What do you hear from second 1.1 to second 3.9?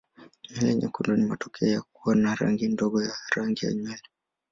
ni matokeo ya kuwa na rangi ndogo ya rangi ya